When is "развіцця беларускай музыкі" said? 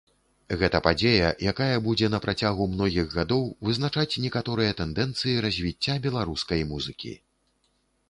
5.49-7.19